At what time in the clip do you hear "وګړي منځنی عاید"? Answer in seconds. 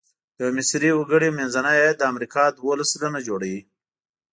0.93-1.95